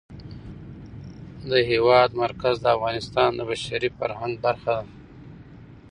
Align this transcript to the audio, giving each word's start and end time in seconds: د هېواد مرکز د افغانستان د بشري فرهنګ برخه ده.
د 1.49 1.51
هېواد 1.69 2.09
مرکز 2.23 2.55
د 2.61 2.65
افغانستان 2.75 3.29
د 3.35 3.41
بشري 3.49 3.89
فرهنګ 3.97 4.33
برخه 4.45 4.71
ده. 4.77 4.85